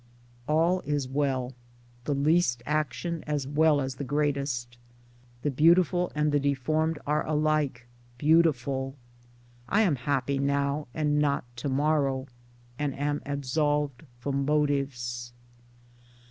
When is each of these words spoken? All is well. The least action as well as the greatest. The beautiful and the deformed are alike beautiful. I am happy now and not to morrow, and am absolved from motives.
All 0.47 0.79
is 0.79 1.07
well. 1.07 1.53
The 2.05 2.15
least 2.15 2.63
action 2.65 3.23
as 3.27 3.45
well 3.45 3.79
as 3.79 3.93
the 3.97 4.03
greatest. 4.03 4.79
The 5.43 5.51
beautiful 5.51 6.11
and 6.15 6.31
the 6.31 6.39
deformed 6.39 6.97
are 7.05 7.23
alike 7.27 7.85
beautiful. 8.17 8.95
I 9.69 9.81
am 9.83 9.97
happy 9.97 10.39
now 10.39 10.87
and 10.95 11.19
not 11.19 11.43
to 11.57 11.69
morrow, 11.69 12.25
and 12.79 12.97
am 12.97 13.21
absolved 13.27 14.01
from 14.17 14.43
motives. 14.43 15.33